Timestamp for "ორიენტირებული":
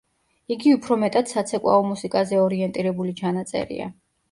2.47-3.17